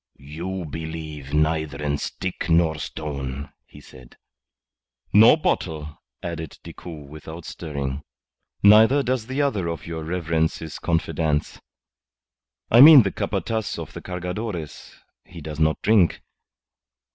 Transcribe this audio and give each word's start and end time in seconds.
"You 0.17 0.65
believe 0.65 1.31
neither 1.31 1.77
in 1.79 1.99
stick 1.99 2.49
nor 2.49 2.79
stone," 2.79 3.51
he 3.67 3.79
said. 3.79 4.17
"Nor 5.13 5.37
bottle," 5.37 6.01
added 6.23 6.57
Decoud 6.63 7.07
without 7.07 7.45
stirring. 7.45 8.01
"Neither 8.63 9.03
does 9.03 9.27
the 9.27 9.43
other 9.43 9.67
of 9.67 9.85
your 9.85 10.03
reverence's 10.03 10.79
confidants. 10.79 11.61
I 12.71 12.81
mean 12.81 13.03
the 13.03 13.11
Capataz 13.11 13.77
of 13.77 13.93
the 13.93 14.01
Cargadores. 14.01 14.95
He 15.23 15.39
does 15.39 15.59
not 15.59 15.79
drink. 15.83 16.23